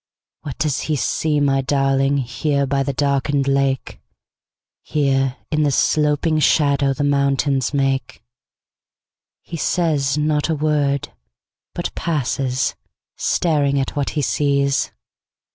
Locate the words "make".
7.71-8.23